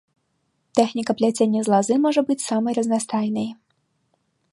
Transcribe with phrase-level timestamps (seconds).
[0.77, 3.47] Тэхніка пляцення з лазы можа быць самай разнастайнай.